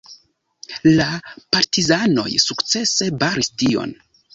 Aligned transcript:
La 1.01 1.05
partizanoj 1.57 2.27
sukcese 2.49 3.15
baris 3.23 3.57
tion. 3.63 4.01